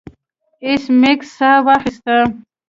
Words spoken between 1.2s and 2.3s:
ساه واخیسته